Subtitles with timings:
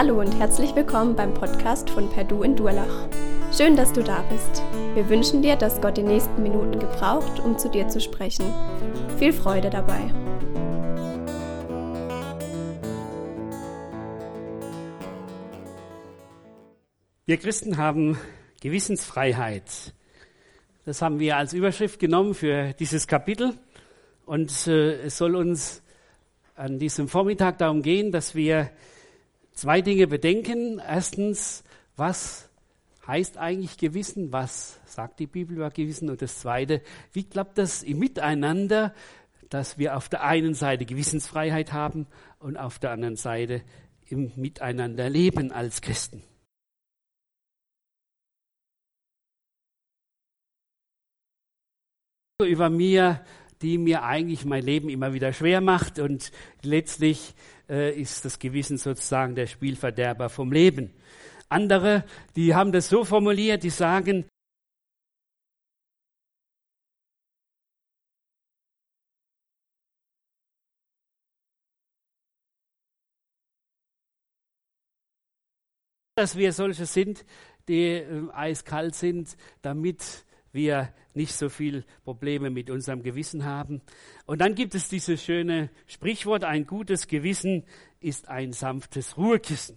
[0.00, 3.06] Hallo und herzlich willkommen beim Podcast von Perdu in Durlach.
[3.54, 4.62] Schön, dass du da bist.
[4.94, 8.46] Wir wünschen dir, dass Gott die nächsten Minuten gebraucht, um zu dir zu sprechen.
[9.18, 10.00] Viel Freude dabei.
[17.26, 18.16] Wir Christen haben
[18.62, 19.92] Gewissensfreiheit.
[20.86, 23.52] Das haben wir als Überschrift genommen für dieses Kapitel.
[24.24, 25.82] Und äh, es soll uns
[26.56, 28.70] an diesem Vormittag darum gehen, dass wir
[29.60, 30.78] zwei Dinge bedenken.
[30.78, 31.64] Erstens,
[31.94, 32.48] was
[33.06, 34.32] heißt eigentlich Gewissen?
[34.32, 36.08] Was sagt die Bibel über Gewissen?
[36.08, 38.94] Und das Zweite, wie klappt das im Miteinander,
[39.50, 42.06] dass wir auf der einen Seite Gewissensfreiheit haben
[42.38, 43.62] und auf der anderen Seite
[44.06, 46.22] im Miteinander leben als Christen?
[52.42, 53.22] Über mir
[53.62, 57.34] die mir eigentlich mein Leben immer wieder schwer macht und letztlich
[57.70, 60.92] äh, ist das Gewissen sozusagen der Spielverderber vom Leben.
[61.48, 62.04] Andere,
[62.36, 64.26] die haben das so formuliert, die sagen,
[76.16, 77.24] dass wir solche sind,
[77.66, 83.80] die äh, eiskalt sind, damit wir nicht so viel Probleme mit unserem Gewissen haben.
[84.26, 87.64] Und dann gibt es dieses schöne Sprichwort, ein gutes Gewissen
[88.00, 89.76] ist ein sanftes Ruhekissen.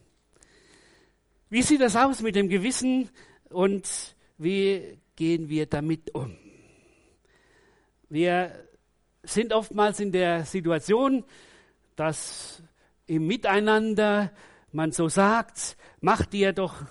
[1.50, 3.10] Wie sieht das aus mit dem Gewissen
[3.50, 6.36] und wie gehen wir damit um?
[8.10, 8.68] Wir
[9.24, 11.24] sind oftmals in der Situation,
[11.96, 12.64] dass
[13.06, 14.32] im Miteinander
[14.72, 16.84] man so sagt, mach dir doch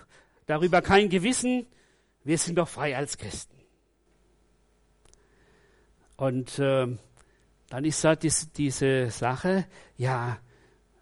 [0.47, 1.67] darüber kein Gewissen,
[2.25, 3.62] wir sind doch frei als Christen.
[6.23, 6.87] Und äh,
[7.69, 9.67] dann ist da dies, diese Sache,
[9.97, 10.39] ja,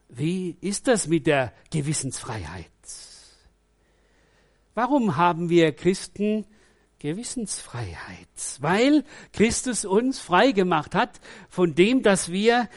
[0.09, 2.71] wie ist das mit der Gewissensfreiheit?
[4.75, 6.47] Warum haben wir Christen
[7.00, 8.28] Gewissensfreiheit?
[8.61, 12.71] Weil Christus uns frei gemacht hat von dem, dass wir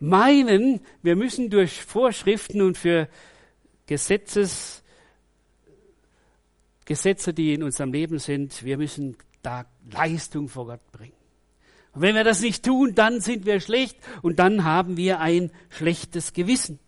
[0.00, 3.08] meinen, wir müssen durch Vorschriften und für
[3.86, 4.82] Gesetzes,
[6.84, 11.15] Gesetze, die in unserem Leben sind, wir müssen da Leistung vor Gott bringen.
[11.96, 15.50] Und wenn wir das nicht tun, dann sind wir schlecht und dann haben wir ein
[15.70, 16.78] schlechtes Gewissen.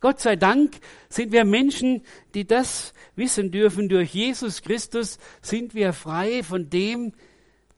[0.00, 0.74] Gott sei Dank
[1.08, 2.02] sind wir Menschen,
[2.34, 3.88] die das wissen dürfen.
[3.88, 7.12] Durch Jesus Christus sind wir frei von dem,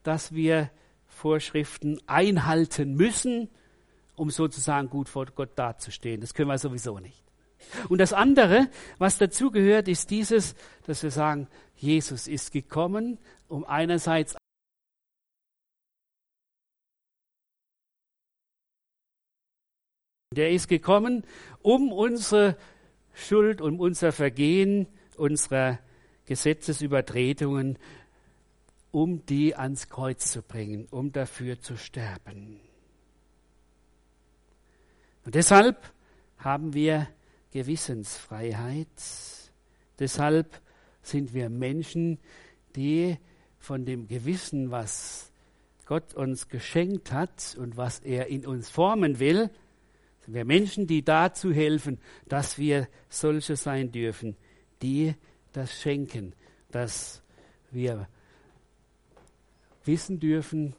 [0.01, 0.71] dass wir
[1.05, 3.47] Vorschriften einhalten müssen,
[4.15, 6.21] um sozusagen gut vor Gott dazustehen.
[6.21, 7.23] Das können wir sowieso nicht.
[7.87, 8.67] Und das andere,
[8.97, 10.55] was dazu gehört, ist dieses,
[10.87, 14.38] dass wir sagen, Jesus ist gekommen, um einerseits
[20.35, 21.23] Der ist gekommen,
[21.63, 22.55] um unsere
[23.15, 24.85] Schuld, um unser Vergehen,
[25.17, 25.79] unserer
[26.27, 27.79] Gesetzesübertretungen,
[28.91, 32.59] um die ans Kreuz zu bringen, um dafür zu sterben.
[35.25, 35.91] Und deshalb
[36.37, 37.07] haben wir
[37.49, 38.87] Gewissensfreiheit.
[39.97, 40.61] Deshalb
[41.01, 42.19] sind wir Menschen,
[42.75, 43.17] die
[43.57, 45.31] von dem Gewissen, was
[45.87, 49.49] Gott uns geschenkt hat und was er in uns formen will,
[50.33, 54.35] wir Menschen, die dazu helfen, dass wir solche sein dürfen,
[54.81, 55.15] die
[55.53, 56.33] das schenken,
[56.71, 57.21] dass
[57.71, 58.07] wir
[59.85, 60.75] wissen dürfen,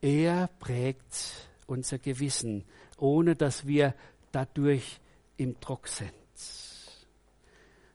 [0.00, 2.64] er prägt unser Gewissen,
[2.98, 3.94] ohne dass wir
[4.32, 5.00] dadurch
[5.36, 6.12] im Druck sind.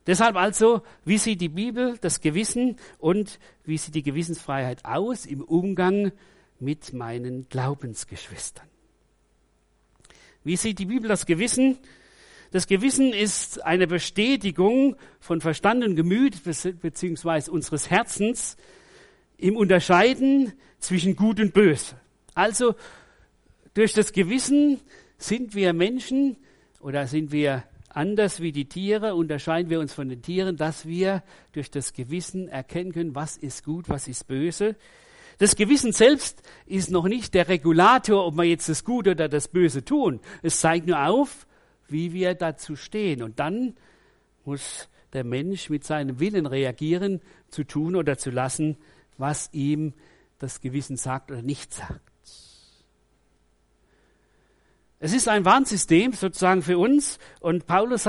[0.06, 5.42] Deshalb also, wie sieht die Bibel das Gewissen und wie sieht die Gewissensfreiheit aus im
[5.42, 6.12] Umgang
[6.60, 8.68] mit meinen Glaubensgeschwistern?
[10.46, 11.76] Wie sieht die Bibel das Gewissen?
[12.52, 16.36] Das Gewissen ist eine Bestätigung von Verstand und Gemüt
[16.80, 18.56] beziehungsweise unseres Herzens
[19.38, 21.96] im Unterscheiden zwischen Gut und Böse.
[22.34, 22.76] Also
[23.74, 24.78] durch das Gewissen
[25.18, 26.36] sind wir Menschen
[26.78, 31.24] oder sind wir anders wie die Tiere, unterscheiden wir uns von den Tieren, dass wir
[31.54, 34.76] durch das Gewissen erkennen können, was ist gut, was ist böse.
[35.38, 39.48] Das Gewissen selbst ist noch nicht der Regulator, ob wir jetzt das Gute oder das
[39.48, 40.20] Böse tun.
[40.42, 41.46] Es zeigt nur auf,
[41.88, 43.22] wie wir dazu stehen.
[43.22, 43.74] Und dann
[44.44, 48.76] muss der Mensch mit seinem Willen reagieren, zu tun oder zu lassen,
[49.18, 49.92] was ihm
[50.38, 52.00] das Gewissen sagt oder nicht sagt.
[54.98, 58.08] Es ist ein Warnsystem sozusagen für uns und Paulus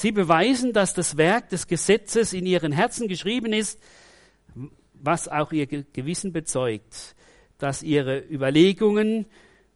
[0.00, 3.78] Sie beweisen, dass das Werk des Gesetzes in ihren Herzen geschrieben ist,
[4.94, 7.14] was auch ihr Gewissen bezeugt,
[7.58, 9.26] dass ihre Überlegungen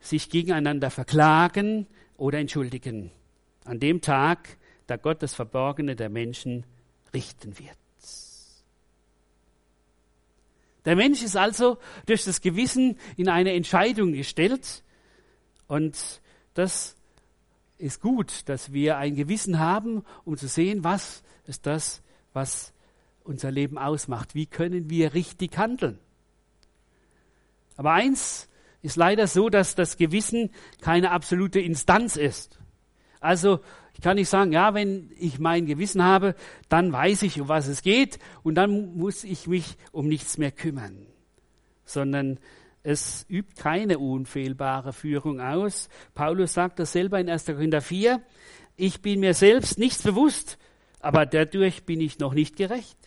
[0.00, 1.86] sich gegeneinander verklagen
[2.16, 3.10] oder entschuldigen.
[3.66, 4.56] An dem Tag,
[4.86, 6.64] da Gott das Verborgene der Menschen
[7.12, 7.76] richten wird.
[10.86, 11.76] Der Mensch ist also
[12.06, 14.84] durch das Gewissen in eine Entscheidung gestellt
[15.66, 15.98] und
[16.54, 16.93] das
[17.78, 22.72] ist gut, dass wir ein Gewissen haben, um zu sehen, was ist das, was
[23.24, 24.34] unser Leben ausmacht.
[24.34, 25.98] Wie können wir richtig handeln?
[27.76, 28.48] Aber eins
[28.82, 30.50] ist leider so, dass das Gewissen
[30.80, 32.58] keine absolute Instanz ist.
[33.20, 33.60] Also
[33.94, 36.34] ich kann nicht sagen, ja, wenn ich mein Gewissen habe,
[36.68, 40.52] dann weiß ich, um was es geht und dann muss ich mich um nichts mehr
[40.52, 41.06] kümmern,
[41.84, 42.38] sondern
[42.84, 45.88] es übt keine unfehlbare Führung aus.
[46.14, 47.46] Paulus sagt das selber in 1.
[47.46, 48.22] Korinther 4.
[48.76, 50.58] Ich bin mir selbst nichts bewusst,
[51.00, 52.98] aber dadurch bin ich noch nicht gerecht.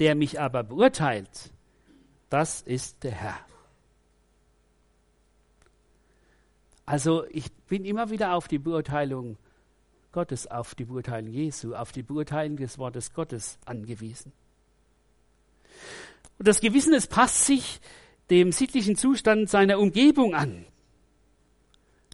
[0.00, 1.52] Der mich aber beurteilt,
[2.30, 3.38] das ist der Herr.
[6.84, 9.36] Also ich bin immer wieder auf die Beurteilung
[10.10, 14.32] Gottes, auf die Beurteilung Jesu, auf die Beurteilung des Wortes Gottes angewiesen.
[16.40, 17.80] Und das Gewissen, es passt sich
[18.30, 20.64] dem sittlichen Zustand seiner Umgebung an.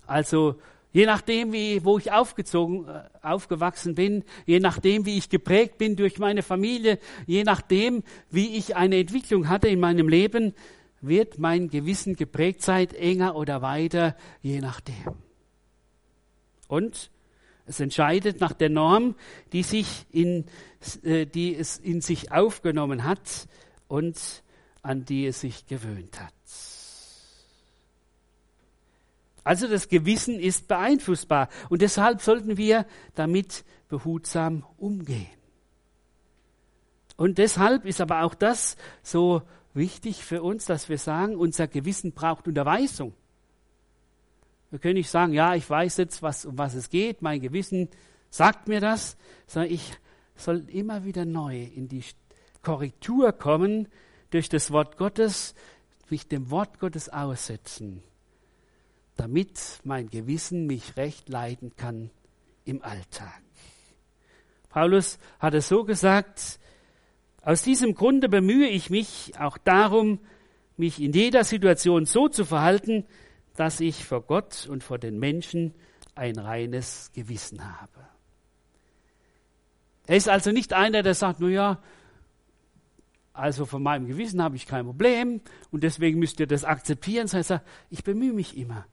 [0.07, 0.57] Also
[0.93, 5.97] je nachdem, wie, wo ich aufgezogen, äh, aufgewachsen bin, je nachdem, wie ich geprägt bin
[5.97, 10.55] durch meine Familie, je nachdem, wie ich eine Entwicklung hatte in meinem Leben,
[11.03, 15.15] wird mein Gewissen geprägt sein, enger oder weiter, je nachdem.
[16.69, 17.11] Und
[17.67, 19.17] es entscheidet nach der Norm,
[19.53, 20.47] die, sich in,
[21.03, 23.49] äh, die es in sich aufgenommen hat
[23.89, 24.43] und
[24.87, 26.33] an die es sich gewöhnt hat.
[29.45, 35.29] Also das Gewissen ist beeinflussbar und deshalb sollten wir damit behutsam umgehen.
[37.17, 39.43] Und deshalb ist aber auch das so
[39.73, 43.15] wichtig für uns, dass wir sagen, unser Gewissen braucht Unterweisung.
[44.71, 47.89] Wir können nicht sagen, ja, ich weiß jetzt, was, um was es geht, mein Gewissen
[48.31, 49.17] sagt mir das,
[49.47, 49.93] sondern ich
[50.35, 52.05] soll immer wieder neu in die
[52.63, 53.89] Korrektur kommen,
[54.37, 55.55] durch das Wort Gottes,
[56.11, 58.03] mich dem Wort Gottes aussetzen,
[59.17, 62.11] damit mein Gewissen mich recht leiten kann
[62.67, 63.41] im Alltag.
[64.69, 66.59] Paulus hat es so gesagt,
[67.41, 70.21] aus diesem Grunde bemühe ich mich auch darum,
[70.77, 73.07] mich in jeder Situation so zu verhalten,
[73.57, 75.73] dass ich vor Gott und vor den Menschen
[76.15, 78.07] ein reines Gewissen habe.
[80.07, 81.81] Er ist also nicht einer, der sagt, nur ja,
[83.37, 85.41] also von meinem Gewissen habe ich kein Problem
[85.71, 87.25] und deswegen müsst ihr das akzeptieren.
[87.25, 87.61] Das heißt,
[87.91, 88.87] ich bemühe mich immer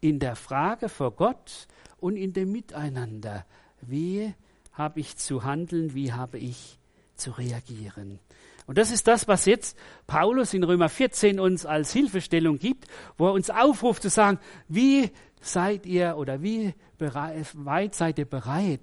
[0.00, 1.68] in der Frage vor Gott
[1.98, 3.44] und in dem Miteinander.
[3.80, 4.34] Wie
[4.72, 5.94] habe ich zu handeln?
[5.94, 6.78] Wie habe ich
[7.14, 8.18] zu reagieren?
[8.66, 9.76] Und das ist das, was jetzt
[10.06, 12.86] Paulus in Römer 14 uns als Hilfestellung gibt,
[13.18, 14.38] wo er uns aufruft zu sagen,
[14.68, 18.82] wie seid ihr oder wie weit seid ihr bereit,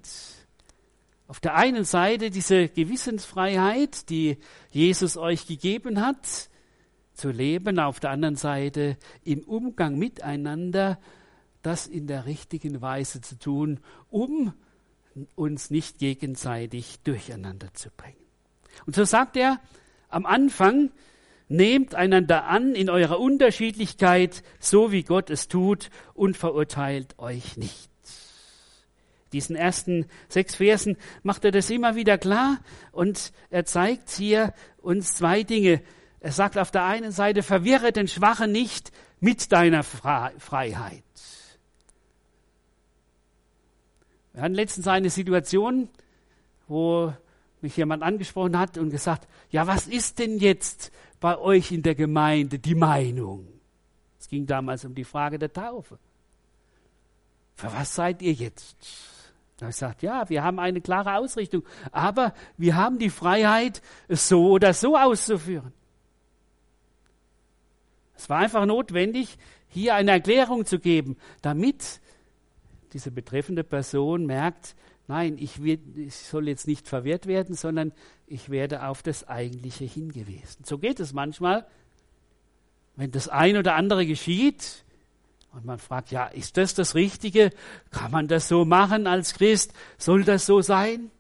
[1.28, 4.38] auf der einen Seite diese Gewissensfreiheit, die
[4.72, 6.50] Jesus euch gegeben hat,
[7.14, 11.00] zu leben, auf der anderen Seite im Umgang miteinander
[11.64, 14.54] das in der richtigen Weise zu tun, um
[15.36, 18.16] uns nicht gegenseitig durcheinander zu bringen.
[18.86, 19.60] Und so sagt er
[20.10, 20.92] am Anfang,
[21.50, 27.90] nehmt einander an in eurer Unterschiedlichkeit, so wie Gott es tut, und verurteilt euch nicht
[29.34, 32.60] diesen ersten sechs Versen macht er das immer wieder klar
[32.92, 35.82] und er zeigt hier uns zwei Dinge.
[36.20, 41.04] Er sagt auf der einen Seite, verwirre den Schwachen nicht mit deiner Freiheit.
[44.34, 45.90] Wir hatten letztens eine Situation,
[46.68, 47.14] wo
[47.62, 51.96] mich jemand angesprochen hat und gesagt, ja, was ist denn jetzt bei euch in der
[51.96, 53.48] Gemeinde die Meinung?
[54.20, 55.98] Es ging damals um die Frage der Taufe.
[57.56, 58.76] Für was seid ihr jetzt?
[59.60, 64.52] Ich gesagt, ja, wir haben eine klare Ausrichtung, aber wir haben die Freiheit, es so
[64.52, 65.74] oder so auszuführen.
[68.16, 69.38] Es war einfach notwendig,
[69.68, 72.02] hier eine Erklärung zu geben, damit
[72.94, 74.76] diese betreffende Person merkt,
[75.08, 77.94] nein, ich, will, ich soll jetzt nicht verwirrt werden, sondern
[78.28, 80.66] ich werde auf das Eigentliche hingewiesen.
[80.66, 81.66] So geht es manchmal,
[82.96, 84.84] wenn das ein oder andere geschieht,
[85.52, 87.52] und man fragt, ja, ist das das Richtige?
[87.92, 89.74] Kann man das so machen als Christ?
[89.98, 91.12] Soll das so sein?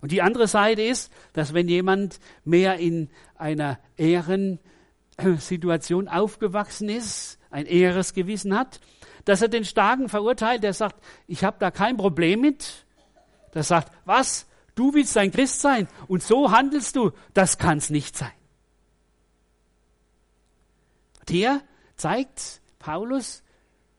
[0.00, 7.66] Und die andere Seite ist, dass wenn jemand mehr in einer Ehrensituation aufgewachsen ist, ein
[7.66, 8.80] eheres Gewissen hat,
[9.24, 12.84] dass er den Starken verurteilt, der sagt, ich habe da kein Problem mit.
[13.54, 14.46] Der sagt, was?
[14.74, 18.32] Du willst ein Christ sein und so handelst du, das kann's nicht sein.
[21.28, 21.60] Der
[21.96, 23.42] zeigt Paulus,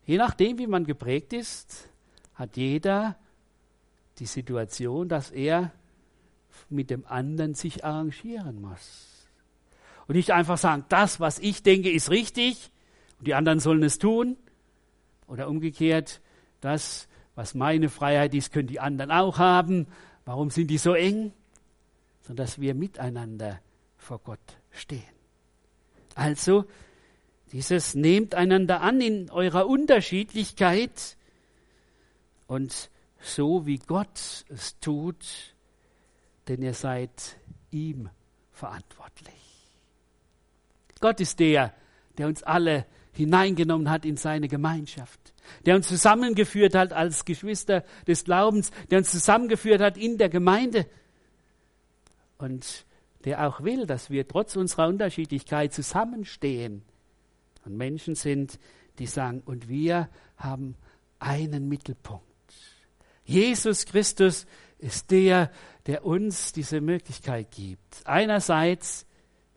[0.06, 1.90] je nachdem, wie man geprägt ist,
[2.36, 3.18] hat jeder
[4.20, 5.72] die Situation, dass er
[6.70, 9.28] mit dem anderen sich arrangieren muss.
[10.08, 12.72] Und nicht einfach sagen, das, was ich denke, ist richtig
[13.20, 14.38] und die anderen sollen es tun.
[15.28, 16.22] Oder umgekehrt,
[16.60, 19.88] das, was meine Freiheit ist, können die anderen auch haben.
[20.26, 21.32] Warum sind die so eng?
[22.22, 23.62] Sondern dass wir miteinander
[23.98, 24.40] vor Gott
[24.72, 25.04] stehen.
[26.16, 26.66] Also,
[27.54, 31.18] dieses nehmt einander an in eurer Unterschiedlichkeit
[32.48, 32.90] und
[33.22, 35.54] so wie Gott es tut,
[36.48, 37.38] denn ihr seid
[37.70, 38.10] ihm
[38.52, 39.34] verantwortlich.
[41.00, 41.74] Gott ist der,
[42.18, 45.34] der uns alle hineingenommen hat in seine Gemeinschaft,
[45.68, 50.88] der uns zusammengeführt hat als Geschwister des Glaubens, der uns zusammengeführt hat in der Gemeinde
[52.40, 52.86] und
[53.26, 56.84] der auch will, dass wir trotz unserer Unterschiedlichkeit zusammenstehen
[57.66, 58.60] und Menschen sind,
[59.00, 60.76] die sagen, und wir haben
[61.20, 62.24] einen Mittelpunkt.
[63.26, 64.46] Jesus Christus
[64.78, 65.52] ist der,
[65.86, 68.06] der uns diese Möglichkeit gibt.
[68.06, 69.06] Einerseits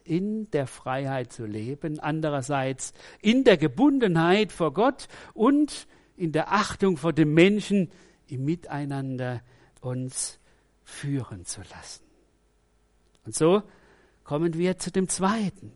[0.04, 6.96] in der Freiheit zu leben, andererseits in der Gebundenheit vor Gott und in der Achtung
[6.96, 7.90] vor dem Menschen
[8.28, 9.42] im Miteinander
[9.80, 10.38] uns
[10.84, 12.04] führen zu lassen.
[13.24, 13.62] Und so
[14.22, 15.72] kommen wir zu dem zweiten.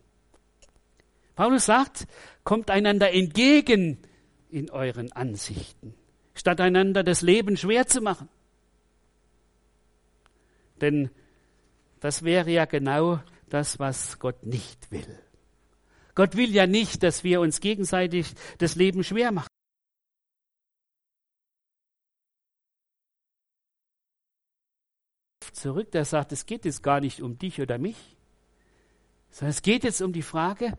[1.34, 2.06] Paulus sagt,
[2.44, 3.98] kommt einander entgegen
[4.50, 5.94] in euren Ansichten,
[6.34, 8.28] statt einander das Leben schwer zu machen.
[10.80, 11.10] Denn
[12.00, 15.18] das wäre ja genau das, was Gott nicht will.
[16.14, 19.48] Gott will ja nicht, dass wir uns gegenseitig das Leben schwer machen.
[25.52, 28.16] Zurück, der sagt, es geht jetzt gar nicht um dich oder mich,
[29.30, 30.78] sondern es geht jetzt um die Frage,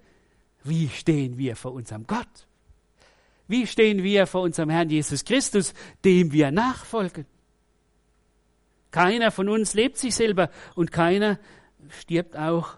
[0.63, 2.47] wie stehen wir vor unserem Gott?
[3.47, 5.73] Wie stehen wir vor unserem Herrn Jesus Christus,
[6.05, 7.25] dem wir nachfolgen?
[8.91, 11.39] Keiner von uns lebt sich selber und keiner
[11.89, 12.77] stirbt auch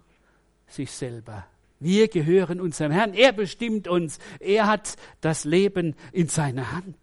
[0.67, 1.45] sich selber.
[1.79, 3.13] Wir gehören unserem Herrn.
[3.13, 4.19] Er bestimmt uns.
[4.39, 6.95] Er hat das Leben in seiner Hand.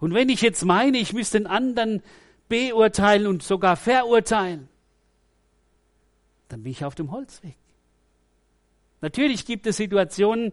[0.00, 2.02] Und wenn ich jetzt meine, ich müsste den anderen
[2.48, 4.68] beurteilen und sogar verurteilen,
[6.48, 7.56] dann bin ich auf dem Holzweg.
[9.04, 10.52] Natürlich gibt es Situationen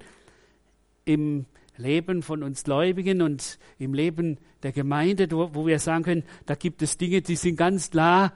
[1.05, 1.45] im
[1.77, 6.81] Leben von uns Gläubigen und im Leben der Gemeinde, wo wir sagen können, da gibt
[6.81, 8.33] es Dinge, die sind ganz klar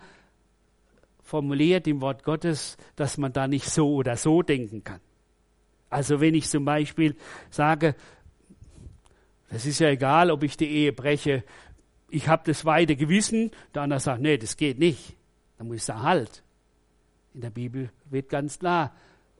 [1.21, 5.01] formuliert im Wort Gottes, dass man da nicht so oder so denken kann.
[5.89, 7.17] Also wenn ich zum Beispiel
[7.49, 7.93] sage,
[9.49, 11.43] das ist ja egal, ob ich die Ehe breche,
[12.09, 15.17] ich habe das weite Gewissen, der andere sagt, nee, das geht nicht.
[15.57, 16.41] Dann muss ich sagen, halt.
[17.33, 18.95] In der Bibel wird ganz klar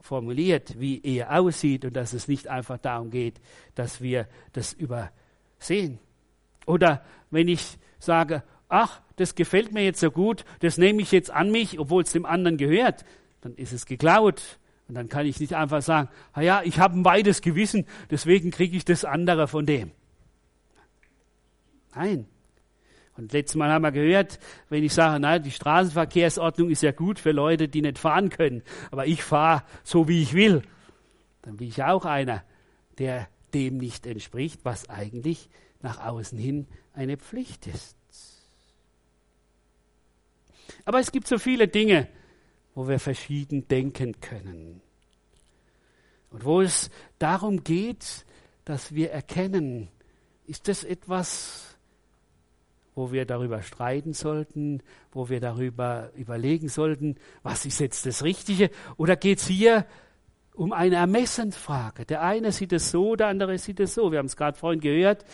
[0.06, 3.42] formuliert, wie Ehe aussieht und dass es nicht einfach darum geht,
[3.74, 6.00] dass wir das übersehen.
[6.66, 11.32] Oder wenn ich sage, ach, das gefällt mir jetzt so gut, das nehme ich jetzt
[11.32, 13.04] an mich, obwohl es dem anderen gehört,
[13.42, 14.60] dann ist es geklaut.
[14.88, 18.52] Und dann kann ich nicht einfach sagen, ah ja, ich habe ein weites Gewissen, deswegen
[18.52, 19.92] kriege ich das andere von dem.
[21.96, 22.28] Nein.
[23.18, 27.18] Und letztes Mal haben wir gehört, wenn ich sage, nein, die Straßenverkehrsordnung ist ja gut
[27.18, 30.64] für Leute, die nicht fahren können, aber ich fahre so, wie ich will,
[31.42, 32.44] dann bin ich auch einer,
[32.98, 35.50] der dem nicht entspricht, was eigentlich
[35.82, 37.96] nach außen hin eine Pflicht ist.
[40.84, 42.08] Aber es gibt so viele Dinge,
[42.74, 44.82] wo wir verschieden denken können.
[46.30, 48.26] Und wo es darum geht,
[48.66, 49.88] dass wir erkennen,
[50.48, 51.75] ist das etwas,
[52.96, 58.70] wo wir darüber streiten sollten, wo wir darüber überlegen sollten, was ist jetzt das Richtige?
[58.98, 59.86] Oder geht es hier
[60.54, 62.06] um eine Ermessensfrage?
[62.06, 64.12] Der eine sieht es so, der andere sieht es so.
[64.12, 65.26] Wir haben es gerade vorhin gehört.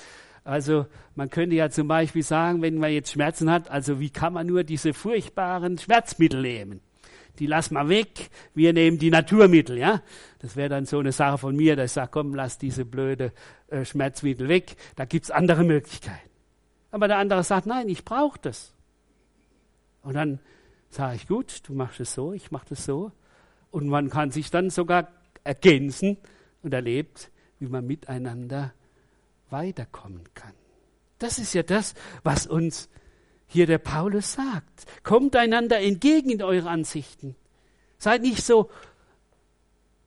[0.44, 4.34] Also man könnte ja zum Beispiel sagen, wenn man jetzt Schmerzen hat, also wie kann
[4.34, 6.82] man nur diese furchtbaren Schmerzmittel nehmen?
[7.38, 10.01] Die lassen wir weg, wir nehmen die Naturmittel, ja?
[10.39, 13.32] Das wäre dann so eine Sache von mir, dass ich sage, komm, lass diese blöde
[13.68, 16.31] äh, Schmerzmittel weg, da gibt's andere Möglichkeiten.
[16.91, 18.74] Aber der andere sagt, nein, ich brauche das.
[20.03, 20.39] Und dann
[20.89, 23.12] sage ich, gut, du machst es so, ich mache das so.
[23.71, 25.07] Und man kann sich dann sogar
[25.43, 26.17] ergänzen
[26.62, 28.74] und erlebt, wie man miteinander
[29.50, 30.53] weiterkommen kann.
[31.19, 31.93] Das ist ja das,
[32.24, 32.89] was uns
[33.48, 34.86] hier der Paulus sagt.
[35.03, 37.36] Kommt einander entgegen in eure Ansichten.
[37.98, 38.69] Seid nicht so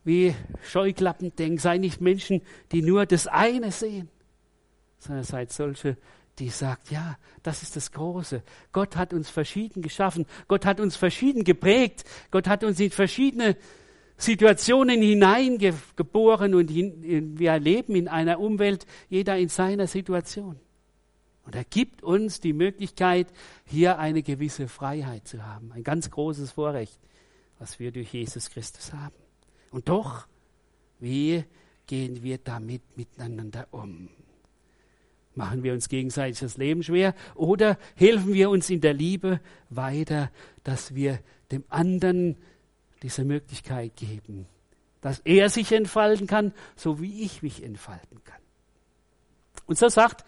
[0.03, 1.59] wie Scheuklappen denken.
[1.59, 4.09] Seid nicht Menschen, die nur das eine sehen,
[4.99, 5.97] sondern seid solche,
[6.39, 8.43] die sagt, ja, das ist das Große.
[8.73, 10.27] Gott hat uns verschieden geschaffen.
[10.49, 12.05] Gott hat uns verschieden geprägt.
[12.31, 13.57] Gott hat uns in verschiedene
[14.17, 20.59] Situationen hineingeboren und wir leben in einer Umwelt, jeder in seiner Situation.
[21.45, 23.29] Und er gibt uns die Möglichkeit,
[23.67, 25.73] hier eine gewisse Freiheit zu haben.
[25.73, 26.99] Ein ganz großes Vorrecht,
[27.59, 29.17] was wir durch Jesus Christus haben.
[29.71, 30.27] Und doch,
[31.01, 31.45] wie
[31.87, 34.09] gehen wir damit miteinander um?
[35.35, 40.31] Machen wir uns gegenseitig das Leben schwer oder helfen wir uns in der Liebe weiter,
[40.63, 41.19] dass wir
[41.51, 42.37] dem anderen
[43.03, 44.47] diese Möglichkeit geben,
[45.01, 48.41] dass er sich entfalten kann, so wie ich mich entfalten kann.
[49.67, 50.25] Und so sagt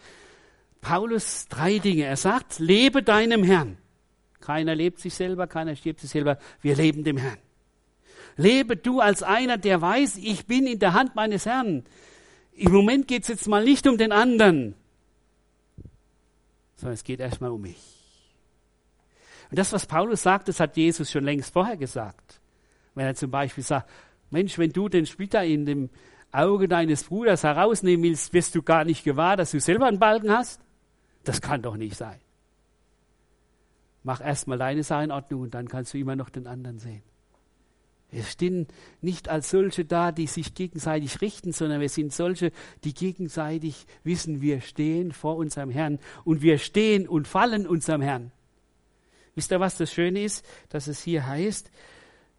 [0.81, 2.03] Paulus drei Dinge.
[2.03, 3.77] Er sagt, lebe deinem Herrn.
[4.39, 6.37] Keiner lebt sich selber, keiner stirbt sich selber.
[6.61, 7.37] Wir leben dem Herrn.
[8.37, 11.83] Lebe du als einer, der weiß, ich bin in der Hand meines Herrn.
[12.53, 14.75] Im Moment geht es jetzt mal nicht um den anderen,
[16.77, 17.97] sondern es geht erstmal um mich.
[19.49, 22.39] Und das, was Paulus sagt, das hat Jesus schon längst vorher gesagt.
[22.95, 23.89] Wenn er zum Beispiel sagt,
[24.29, 25.89] Mensch, wenn du den Splitter in dem
[26.31, 30.31] Auge deines Bruders herausnehmen willst, wirst du gar nicht gewahr, dass du selber einen Balken
[30.31, 30.61] hast?
[31.23, 32.19] Das kann doch nicht sein.
[34.03, 37.03] Mach erstmal deine Sache in Ordnung und dann kannst du immer noch den anderen sehen.
[38.09, 38.67] Wir stehen
[39.01, 42.51] nicht als solche da, die sich gegenseitig richten, sondern wir sind solche,
[42.83, 48.31] die gegenseitig wissen, wir stehen vor unserem Herrn und wir stehen und fallen unserem Herrn.
[49.35, 50.45] Wisst ihr, was das Schöne ist?
[50.69, 51.69] Dass es hier heißt,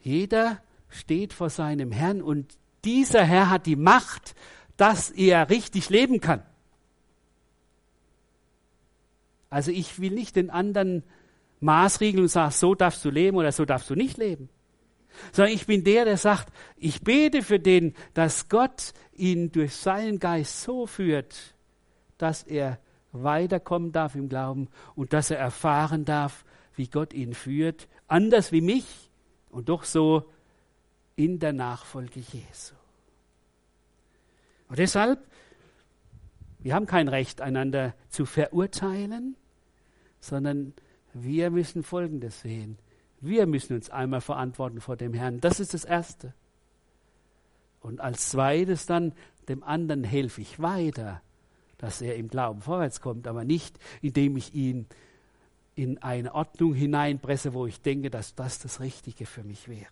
[0.00, 4.34] jeder steht vor seinem Herrn und dieser Herr hat die Macht,
[4.78, 6.42] dass er richtig leben kann.
[9.50, 11.02] Also ich will nicht den anderen
[11.60, 14.48] maßregeln und sagen, so darfst du leben oder so darfst du nicht leben.
[15.32, 20.18] Sondern ich bin der, der sagt, ich bete für den, dass Gott ihn durch seinen
[20.18, 21.54] Geist so führt,
[22.18, 22.78] dass er
[23.12, 28.60] weiterkommen darf im Glauben und dass er erfahren darf, wie Gott ihn führt, anders wie
[28.60, 29.10] mich
[29.50, 30.30] und doch so
[31.16, 32.74] in der Nachfolge Jesu.
[34.68, 35.18] Und deshalb,
[36.60, 39.36] wir haben kein Recht, einander zu verurteilen,
[40.20, 40.74] sondern
[41.14, 42.78] wir müssen Folgendes sehen.
[43.20, 45.40] Wir müssen uns einmal verantworten vor dem Herrn.
[45.40, 46.34] Das ist das Erste.
[47.80, 49.12] Und als zweites dann,
[49.48, 51.22] dem anderen helfe ich weiter,
[51.78, 54.86] dass er im Glauben vorwärts kommt, aber nicht, indem ich ihn
[55.74, 59.86] in eine Ordnung hineinpresse, wo ich denke, dass das das Richtige für mich wäre.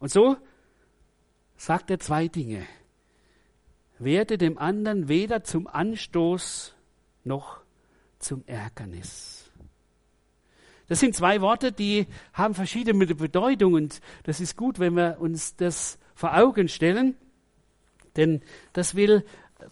[0.00, 0.36] Und so
[1.56, 2.66] sagt er zwei Dinge.
[3.98, 6.74] Werde dem anderen weder zum Anstoß
[7.24, 7.62] noch
[8.18, 9.43] zum Ärgernis.
[10.88, 15.56] Das sind zwei Worte, die haben verschiedene Bedeutungen und das ist gut, wenn wir uns
[15.56, 17.16] das vor Augen stellen,
[18.16, 18.42] denn
[18.72, 19.24] das will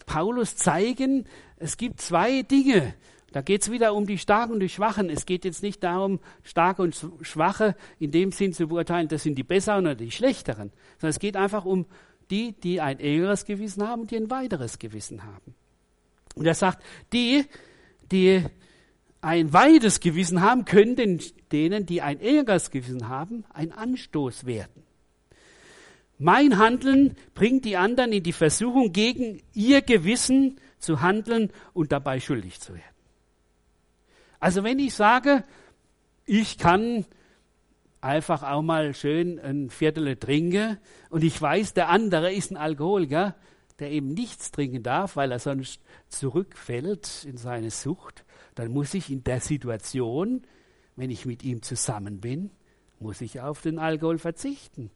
[0.05, 1.25] Paulus zeigen,
[1.57, 2.93] es gibt zwei Dinge.
[3.31, 5.09] Da geht es wieder um die Starken und die Schwachen.
[5.09, 9.35] Es geht jetzt nicht darum, Starke und Schwache in dem Sinn zu beurteilen, das sind
[9.35, 11.85] die Besseren oder die Schlechteren, sondern es geht einfach um
[12.29, 15.55] die, die ein engeres Gewissen haben und die ein weiteres Gewissen haben.
[16.35, 17.45] Und er sagt, die,
[18.11, 18.43] die
[19.23, 24.83] ein weites Gewissen haben, können den, denen, die ein engeres Gewissen haben, ein Anstoß werden.
[26.17, 32.19] Mein Handeln bringt die anderen in die Versuchung, gegen ihr Gewissen zu handeln und dabei
[32.19, 32.83] schuldig zu werden.
[34.39, 35.43] Also wenn ich sage,
[36.25, 37.05] ich kann
[38.01, 40.77] einfach auch mal schön ein Viertel trinken
[41.09, 43.35] und ich weiß, der andere ist ein Alkoholiker,
[43.79, 49.09] der eben nichts trinken darf, weil er sonst zurückfällt in seine Sucht, dann muss ich
[49.09, 50.43] in der Situation,
[50.95, 52.51] wenn ich mit ihm zusammen bin,
[52.99, 54.91] muss ich auf den Alkohol verzichten.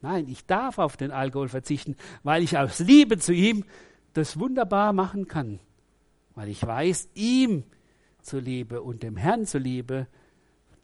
[0.00, 3.64] Nein, ich darf auf den Alkohol verzichten, weil ich aus Liebe zu ihm
[4.12, 5.58] das wunderbar machen kann.
[6.34, 7.64] Weil ich weiß, ihm
[8.20, 10.06] zuliebe und dem Herrn zuliebe,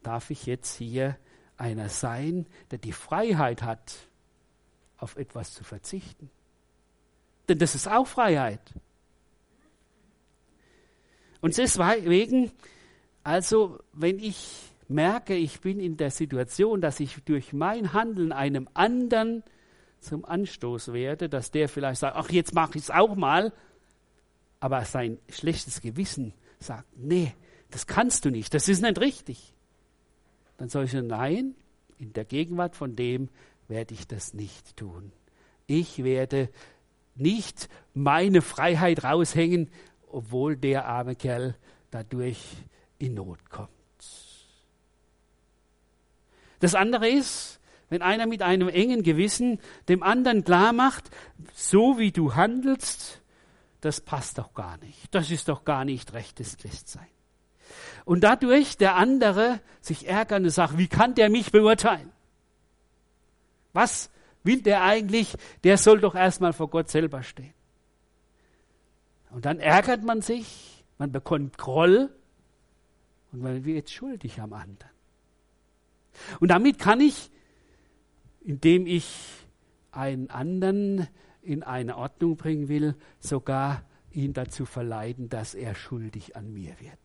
[0.02, 1.16] darf ich jetzt hier
[1.56, 3.94] einer sein, der die Freiheit hat,
[4.96, 6.30] auf etwas zu verzichten.
[7.48, 8.60] Denn das ist auch Freiheit.
[11.42, 12.50] Und deswegen,
[13.24, 18.68] also wenn ich merke, ich bin in der Situation, dass ich durch mein Handeln einem
[18.74, 19.42] anderen
[19.98, 23.52] zum Anstoß werde, dass der vielleicht sagt, ach, jetzt mache ich es auch mal,
[24.60, 27.34] aber sein schlechtes Gewissen sagt, nee,
[27.70, 29.52] das kannst du nicht, das ist nicht richtig.
[30.58, 31.54] Dann soll ich sagen, nein,
[31.98, 33.28] in der Gegenwart von dem
[33.66, 35.10] werde ich das nicht tun.
[35.66, 36.50] Ich werde
[37.16, 39.70] nicht meine Freiheit raushängen
[40.12, 41.54] obwohl der arme Kerl
[41.90, 42.38] dadurch
[42.98, 43.70] in Not kommt.
[46.60, 51.10] Das andere ist, wenn einer mit einem engen Gewissen dem anderen klar macht,
[51.54, 53.20] so wie du handelst,
[53.80, 55.12] das passt doch gar nicht.
[55.14, 57.08] Das ist doch gar nicht rechtes Christsein.
[58.04, 62.12] Und dadurch der andere sich ärgert und sagt, wie kann der mich beurteilen?
[63.72, 64.10] Was
[64.44, 65.34] will der eigentlich?
[65.64, 67.54] Der soll doch erstmal vor Gott selber stehen.
[69.32, 72.10] Und dann ärgert man sich, man bekommt Groll
[73.32, 74.90] und man wird schuldig am anderen.
[76.38, 77.30] Und damit kann ich,
[78.42, 79.10] indem ich
[79.90, 81.08] einen anderen
[81.40, 86.98] in eine Ordnung bringen will, sogar ihn dazu verleiten, dass er schuldig an mir wird.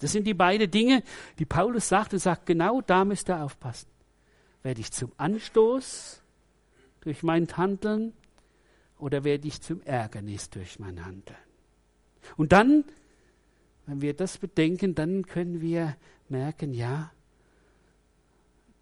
[0.00, 1.02] Das sind die beiden Dinge,
[1.38, 3.88] die Paulus sagt und sagt, genau da müsst ihr aufpassen.
[4.62, 6.22] Werde ich zum Anstoß
[7.00, 8.12] durch mein Handeln
[8.98, 11.38] oder werde ich zum Ärgernis durch mein Handeln?
[12.36, 12.84] Und dann,
[13.86, 15.96] wenn wir das bedenken, dann können wir
[16.28, 17.10] merken, ja,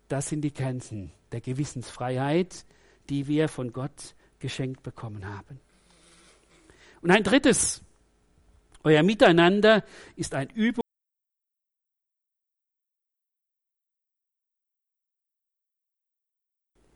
[0.08, 2.64] das sind die Grenzen der Gewissensfreiheit,
[3.08, 5.60] die wir von Gott geschenkt bekommen haben.
[7.02, 7.82] Und ein drittes,
[8.82, 9.84] euer Miteinander
[10.16, 10.82] ist ein Übung.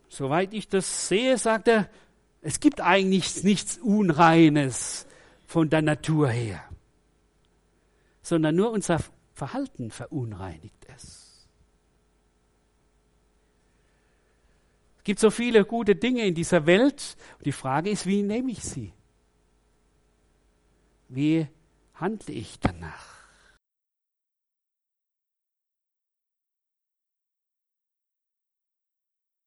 [0.08, 1.88] Soweit ich das sehe, sagt er,
[2.42, 5.06] es gibt eigentlich nichts Unreines
[5.46, 6.62] von der Natur her,
[8.22, 9.00] sondern nur unser
[9.34, 11.48] Verhalten verunreinigt es.
[14.98, 18.52] Es gibt so viele gute Dinge in dieser Welt und die Frage ist, wie nehme
[18.52, 18.92] ich sie?
[21.08, 21.48] Wie
[21.94, 23.09] handle ich danach?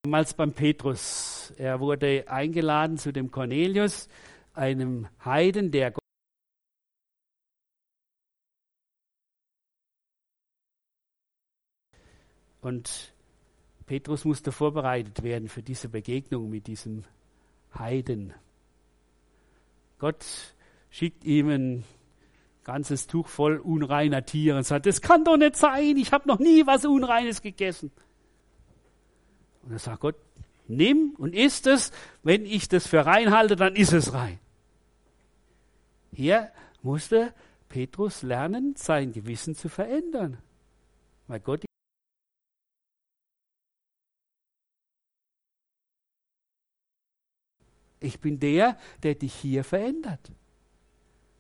[0.06, 1.54] Damals beim Petrus.
[1.56, 4.10] Er wurde eingeladen zu dem Cornelius,
[4.54, 5.94] einem Heiden, der
[12.60, 13.14] Und
[13.86, 17.06] Petrus musste vorbereitet werden für diese Begegnung mit diesem
[17.74, 18.34] Heiden.
[20.00, 20.26] Gott
[20.90, 21.84] schickt ihm ein
[22.66, 26.40] ganzes Tuch voll unreiner Tiere und sagt, das kann doch nicht sein, ich habe noch
[26.40, 27.90] nie was Unreines gegessen.
[29.64, 30.16] Und er sagt Gott,
[30.68, 34.40] nimm und isst es, wenn ich das für rein halte, dann ist es rein.
[36.12, 37.34] Hier musste
[37.70, 40.38] Petrus lernen, sein Gewissen zu verändern.
[41.28, 41.66] Weil Gott
[48.00, 50.20] Ich bin der, der dich hier verändert.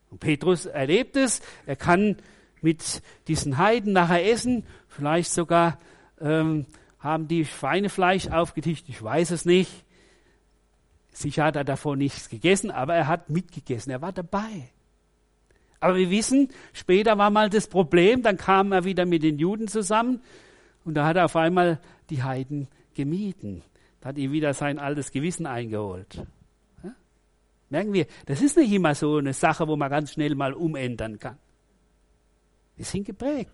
[0.10, 2.16] Und Petrus erlebt es, er kann
[2.62, 5.78] mit diesen Heiden nachher essen, vielleicht sogar
[6.22, 6.66] ähm,
[7.04, 9.84] haben die Schweinefleisch aufgetischt, ich weiß es nicht.
[11.12, 14.70] Sicher hat er davon nichts gegessen, aber er hat mitgegessen, er war dabei.
[15.82, 19.68] Aber wir wissen, später war mal das Problem, dann kam er wieder mit den Juden
[19.68, 20.22] zusammen
[20.86, 23.64] und da hat er auf einmal die Heiden gemieden.
[24.00, 26.26] Da hat ihm wieder sein altes Gewissen eingeholt.
[27.70, 31.20] Merken wir, das ist nicht immer so eine Sache, wo man ganz schnell mal umändern
[31.20, 31.38] kann.
[32.78, 33.52] Wir sind geprägt.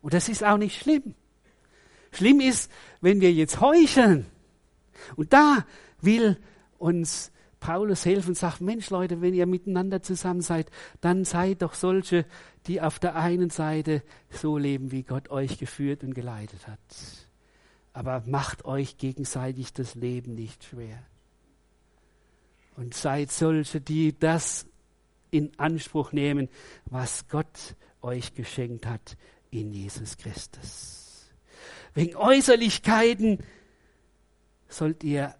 [0.00, 1.14] Und das ist auch nicht schlimm.
[2.16, 4.26] Schlimm ist, wenn wir jetzt heucheln.
[5.16, 5.66] Und da
[6.00, 6.38] will
[6.78, 11.74] uns Paulus helfen und sagt, Mensch Leute, wenn ihr miteinander zusammen seid, dann seid doch
[11.74, 12.26] solche,
[12.66, 16.78] die auf der einen Seite so leben, wie Gott euch geführt und geleitet hat.
[17.92, 21.02] Aber macht euch gegenseitig das Leben nicht schwer
[22.76, 24.66] und seid solche, die das
[25.30, 26.48] in Anspruch nehmen,
[26.86, 29.16] was Gott euch geschenkt hat
[29.50, 31.03] in Jesus Christus.
[31.94, 33.38] Wegen Äußerlichkeiten
[34.68, 35.34] sollt ihr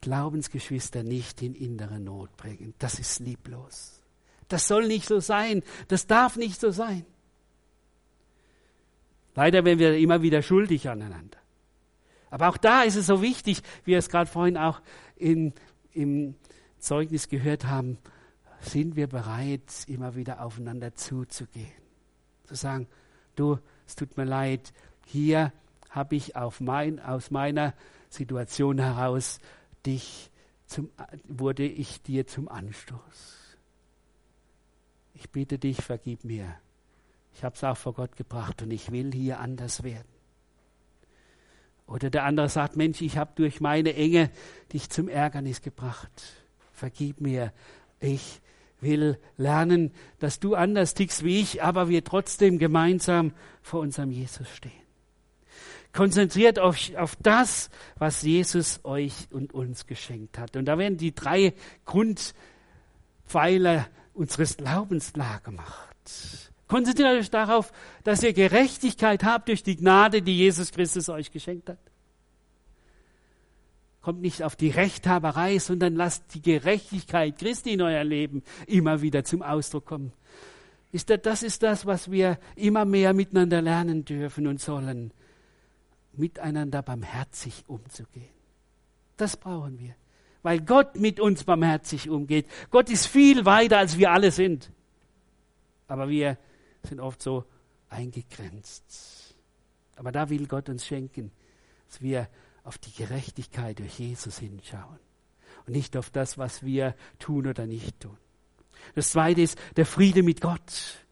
[0.00, 2.74] Glaubensgeschwister nicht in innere Not bringen.
[2.78, 4.00] Das ist lieblos.
[4.46, 5.62] Das soll nicht so sein.
[5.88, 7.04] Das darf nicht so sein.
[9.34, 11.38] Leider werden wir immer wieder schuldig aneinander.
[12.30, 14.80] Aber auch da ist es so wichtig, wie wir es gerade vorhin auch
[15.16, 15.52] in,
[15.92, 16.34] im
[16.78, 17.98] Zeugnis gehört haben,
[18.60, 21.70] sind wir bereit, immer wieder aufeinander zuzugehen.
[22.44, 22.88] Zu sagen,
[23.36, 24.72] du, es tut mir leid,
[25.06, 25.52] hier
[25.88, 27.74] habe ich mein, aus meiner
[28.08, 29.40] Situation heraus
[29.86, 30.30] dich
[30.66, 30.90] zum,
[31.26, 33.00] wurde ich dir zum Anstoß.
[35.14, 36.54] Ich bitte dich, vergib mir.
[37.34, 40.08] Ich habe es auch vor Gott gebracht und ich will hier anders werden.
[41.86, 44.30] Oder der andere sagt, Mensch, ich habe durch meine Enge
[44.72, 46.10] dich zum Ärgernis gebracht
[46.78, 47.52] vergib mir.
[48.00, 48.40] Ich
[48.80, 54.48] will lernen, dass du anders tickst wie ich, aber wir trotzdem gemeinsam vor unserem Jesus
[54.48, 54.72] stehen.
[55.92, 60.56] Konzentriert euch auf das, was Jesus euch und uns geschenkt hat.
[60.56, 61.54] Und da werden die drei
[61.86, 65.88] Grundpfeiler unseres Glaubens klar gemacht.
[66.68, 67.72] Konzentriert euch darauf,
[68.04, 71.78] dass ihr Gerechtigkeit habt durch die Gnade, die Jesus Christus euch geschenkt hat.
[74.02, 79.24] Kommt nicht auf die Rechthaberei, sondern lasst die Gerechtigkeit Christi in euer Leben immer wieder
[79.24, 80.12] zum Ausdruck kommen.
[80.92, 85.12] Ist das, das ist das, was wir immer mehr miteinander lernen dürfen und sollen.
[86.18, 88.28] Miteinander barmherzig umzugehen.
[89.16, 89.94] Das brauchen wir,
[90.42, 92.46] weil Gott mit uns barmherzig umgeht.
[92.70, 94.70] Gott ist viel weiter, als wir alle sind.
[95.88, 96.38] Aber wir
[96.82, 97.44] sind oft so
[97.88, 99.34] eingegrenzt.
[99.96, 101.32] Aber da will Gott uns schenken,
[101.88, 102.28] dass wir
[102.62, 104.98] auf die Gerechtigkeit durch Jesus hinschauen
[105.66, 108.16] und nicht auf das, was wir tun oder nicht tun.
[108.94, 111.06] Das zweite ist der Friede mit Gott.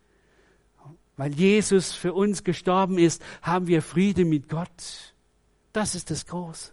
[1.16, 5.14] Weil Jesus für uns gestorben ist, haben wir Friede mit Gott.
[5.72, 6.72] Das ist das Große.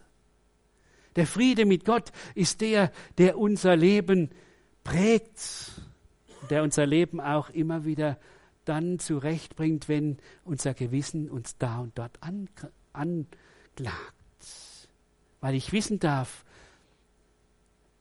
[1.16, 4.30] Der Friede mit Gott ist der, der unser Leben
[4.82, 5.72] prägt,
[6.50, 8.18] der unser Leben auch immer wieder
[8.64, 12.18] dann zurechtbringt, wenn unser Gewissen uns da und dort
[12.92, 13.34] anklagt.
[15.40, 16.44] Weil ich wissen darf,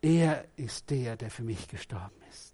[0.02, 2.53] er ist der, der für mich gestorben ist.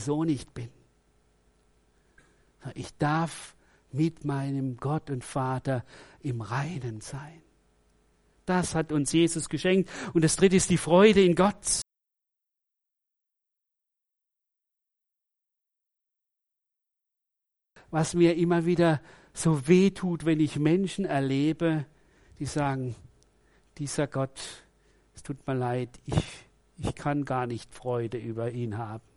[0.00, 0.70] So nicht bin.
[2.74, 3.56] Ich darf
[3.90, 5.84] mit meinem Gott und Vater
[6.20, 7.42] im Reinen sein.
[8.46, 9.90] Das hat uns Jesus geschenkt.
[10.14, 11.82] Und das dritte ist die Freude in Gott.
[17.90, 19.02] Was mir immer wieder
[19.34, 21.84] so weh tut, wenn ich Menschen erlebe,
[22.38, 22.96] die sagen,
[23.76, 24.64] dieser Gott,
[25.14, 26.24] es tut mir leid, ich,
[26.78, 29.11] ich kann gar nicht Freude über ihn haben.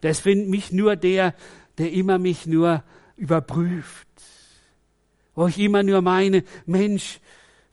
[0.00, 1.34] Das findet mich nur der,
[1.78, 2.82] der immer mich nur
[3.16, 4.06] überprüft.
[5.34, 7.20] Wo ich immer nur meine, Mensch,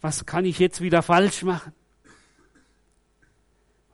[0.01, 1.73] was kann ich jetzt wieder falsch machen?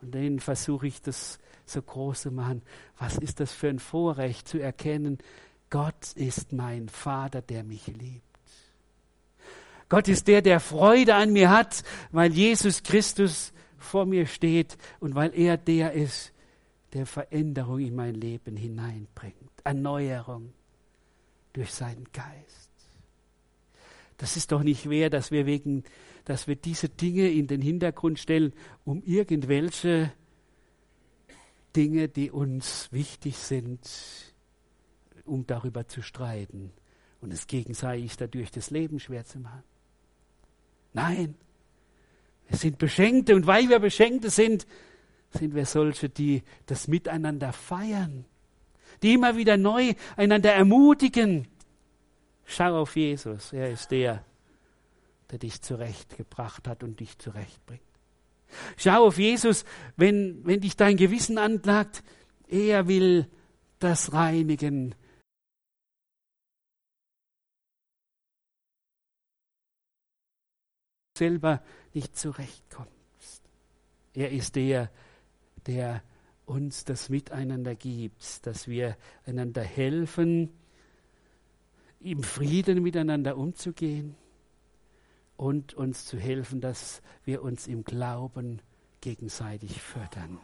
[0.02, 2.62] Und dann versuche ich das so groß zu machen.
[2.98, 5.20] Was ist das für ein Vorrecht zu erkennen?
[5.70, 8.24] Gott ist mein Vater, der mich liebt.
[9.88, 15.16] Gott ist der, der Freude an mir hat, weil Jesus Christus vor mir steht und
[15.16, 16.31] weil er der ist,
[16.94, 19.36] der Veränderung in mein Leben hineinbringt.
[19.64, 20.54] Erneuerung
[21.54, 22.70] durch seinen Geist.
[24.18, 25.84] Das ist doch nicht wert, dass wir wegen,
[26.26, 28.54] dass wir diese Dinge in den Hintergrund stellen,
[28.86, 30.12] um irgendwelche
[31.76, 33.80] Dinge, die uns wichtig sind,
[35.26, 36.72] um darüber zu streiten
[37.22, 39.64] und es gegenseitig dadurch das Leben schwer zu machen.
[40.94, 41.36] Nein,
[42.48, 44.68] wir sind Beschenkte und weil wir Beschenkte sind,
[45.32, 48.26] sind wir solche, die das Miteinander feiern,
[49.02, 51.48] die immer wieder neu einander ermutigen.
[52.46, 54.26] Schau auf Jesus, er ist der,
[55.30, 57.82] der dich zurechtgebracht hat und dich zurechtbringt.
[58.76, 59.64] Schau auf Jesus,
[59.96, 62.04] wenn, wenn dich dein Gewissen anklagt,
[62.48, 63.28] er will
[63.80, 64.96] das reinigen.
[71.22, 71.62] selber
[71.94, 73.44] nicht zurechtkommst.
[74.14, 74.90] Er ist der,
[75.68, 76.04] der
[76.46, 80.50] uns das Miteinander gibt, dass wir einander helfen,
[82.00, 84.16] im Frieden miteinander umzugehen
[85.38, 88.62] und uns zu helfen, dass wir uns im Glauben
[89.02, 90.40] gegenseitig fördern.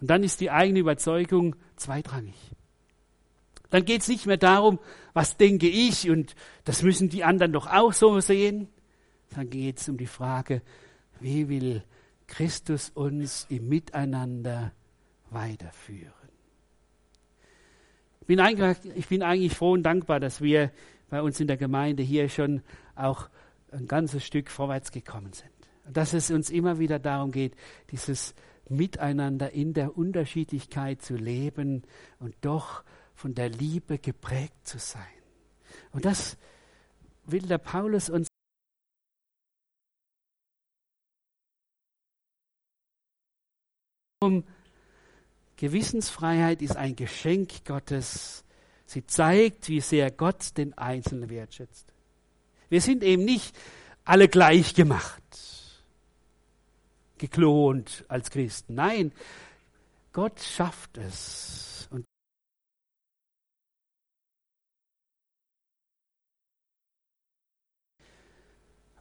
[0.00, 2.36] Und dann ist die eigene Überzeugung zweitrangig.
[3.70, 4.78] Dann geht es nicht mehr darum,
[5.12, 8.68] was denke ich und das müssen die anderen doch auch so sehen.
[9.30, 10.62] Dann geht es um die Frage,
[11.20, 11.82] wie will
[12.28, 14.72] Christus uns im Miteinander
[15.30, 16.12] weiterführen.
[18.20, 18.38] Ich bin,
[18.94, 20.70] ich bin eigentlich froh und dankbar, dass wir
[21.08, 22.62] bei uns in der Gemeinde hier schon
[22.94, 23.28] auch
[23.72, 25.50] ein ganzes Stück vorwärts gekommen sind.
[25.86, 27.54] Und dass es uns immer wieder darum geht,
[27.90, 28.34] dieses
[28.68, 31.82] Miteinander in der Unterschiedlichkeit zu leben
[32.18, 35.02] und doch von der Liebe geprägt zu sein.
[35.92, 36.36] Und das
[37.24, 38.28] will der Paulus uns
[45.56, 48.44] Gewissensfreiheit ist ein Geschenk Gottes.
[48.84, 51.92] Sie zeigt, wie sehr Gott den Einzelnen wertschätzt.
[52.68, 53.56] Wir sind eben nicht
[54.04, 55.22] alle gleich gemacht,
[57.18, 58.74] geklont als Christen.
[58.74, 59.12] Nein,
[60.12, 61.86] Gott schafft es.
[61.92, 62.04] Und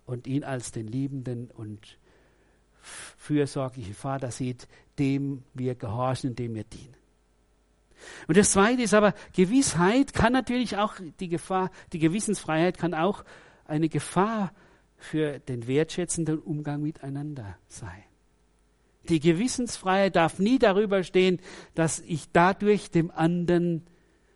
[0.06, 1.98] und ihn als den liebenden und
[3.18, 4.68] fürsorglichen Vater sieht,
[5.00, 6.96] dem wir gehorchen, dem wir dienen.
[8.28, 13.24] Und das Zweite ist aber, Gewissheit kann natürlich auch die Gefahr, die Gewissensfreiheit kann auch
[13.66, 14.54] eine Gefahr
[14.98, 18.04] für den wertschätzenden Umgang miteinander sein.
[19.10, 21.40] Die Gewissensfreiheit darf nie darüber stehen,
[21.76, 23.86] dass ich dadurch dem anderen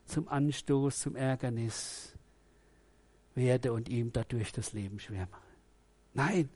[0.05, 2.13] zum Anstoß, zum Ärgernis
[3.35, 5.41] werde und ihm dadurch das Leben schwer mache.
[6.13, 6.49] Nein,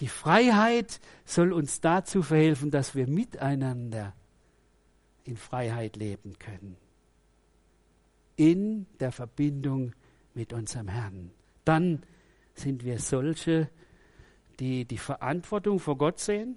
[0.00, 4.14] die Freiheit soll uns dazu verhelfen, dass wir miteinander
[5.24, 6.76] in Freiheit leben können.
[8.36, 9.92] In der Verbindung
[10.34, 11.32] mit unserem Herrn.
[11.64, 12.02] Dann
[12.54, 13.68] sind wir solche,
[14.60, 16.56] die die Verantwortung vor Gott sehen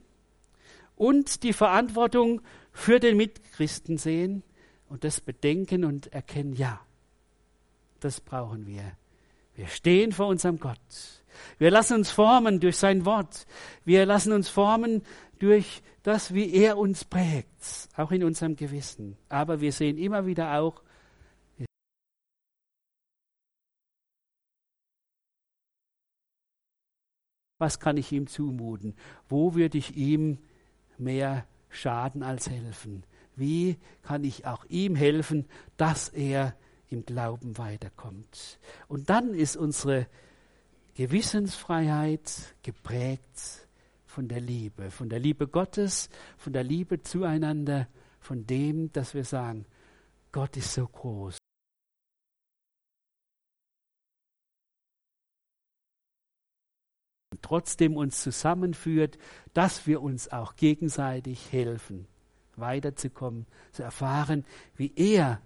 [0.95, 4.43] und die Verantwortung für den Mitchristen sehen
[4.87, 6.79] und das bedenken und erkennen, ja,
[7.99, 8.83] das brauchen wir.
[9.55, 11.20] Wir stehen vor unserem Gott.
[11.57, 13.45] Wir lassen uns formen durch sein Wort.
[13.85, 15.03] Wir lassen uns formen
[15.39, 19.17] durch das, wie er uns prägt, auch in unserem Gewissen.
[19.29, 20.81] Aber wir sehen immer wieder auch,
[27.61, 28.95] was kann ich ihm zumuten?
[29.29, 30.39] Wo würde ich ihm
[30.97, 33.03] mehr schaden als helfen?
[33.35, 36.55] Wie kann ich auch ihm helfen, dass er
[36.89, 38.59] im Glauben weiterkommt?
[38.87, 40.07] Und dann ist unsere
[40.95, 43.67] Gewissensfreiheit geprägt
[44.05, 47.87] von der Liebe, von der Liebe Gottes, von der Liebe zueinander,
[48.19, 49.65] von dem, dass wir sagen,
[50.31, 51.37] Gott ist so groß.
[57.41, 59.17] Trotzdem uns zusammenführt,
[59.53, 62.07] dass wir uns auch gegenseitig helfen,
[62.55, 65.41] weiterzukommen, zu erfahren, wie er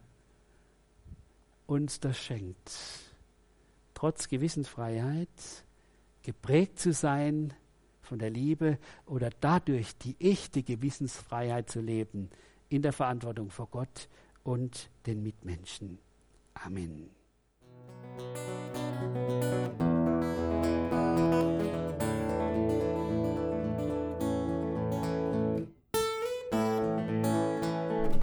[1.67, 3.04] uns das schenkt.
[4.05, 5.65] Trotz Gewissensfreiheit
[6.21, 7.55] geprägt zu sein
[8.01, 12.29] von der Liebe oder dadurch die echte Gewissensfreiheit zu leben
[12.69, 14.07] in der Verantwortung vor Gott
[14.43, 15.97] und den Mitmenschen.
[16.53, 17.09] Amen.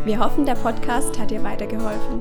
[0.05, 2.21] Wir hoffen, der Podcast hat dir weitergeholfen.